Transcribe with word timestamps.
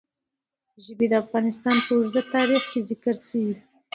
ژبې 0.85 1.07
د 1.09 1.13
افغانستان 1.23 1.75
په 1.85 1.91
اوږده 1.95 2.21
تاریخ 2.35 2.63
کې 2.71 2.79
ذکر 2.89 3.15
شوي 3.27 3.43
دي. 3.57 3.61